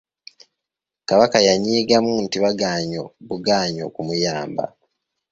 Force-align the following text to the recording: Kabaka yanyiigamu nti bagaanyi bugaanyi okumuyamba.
Kabaka 1.09 1.37
yanyiigamu 1.47 2.13
nti 2.23 2.37
bagaanyi 2.43 2.97
bugaanyi 3.27 3.79
okumuyamba. 3.89 4.65